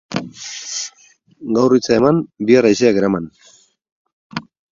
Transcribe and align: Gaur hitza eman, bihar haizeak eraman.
Gaur 1.57 1.75
hitza 1.77 1.93
eman, 1.99 2.23
bihar 2.51 2.69
haizeak 2.71 2.99
eraman. 3.05 3.31